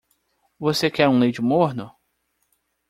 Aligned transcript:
Você 0.59 0.89
quer 0.89 1.07
um 1.07 1.19
leite 1.19 1.43
morno? 1.43 1.91